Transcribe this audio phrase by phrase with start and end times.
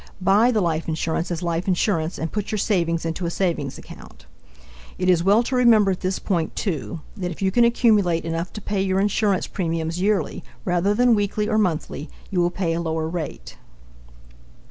[0.19, 4.25] Buy the life insurance as life insurance and put your savings into a savings account.
[4.97, 8.51] It is well to remember at this point, too, that if you can accumulate enough
[8.53, 12.81] to pay your insurance premiums yearly rather than weekly or monthly you will pay a
[12.81, 13.57] lower rate.